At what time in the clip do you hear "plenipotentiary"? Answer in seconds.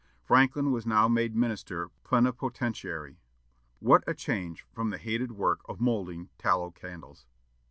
2.03-3.19